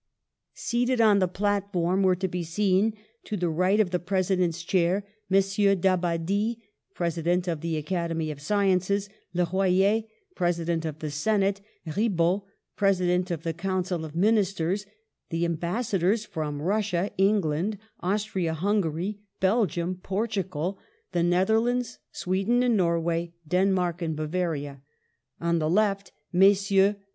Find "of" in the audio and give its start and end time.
3.79-3.91, 7.47-7.61, 8.31-8.41, 10.85-10.97, 13.29-13.43, 14.03-14.15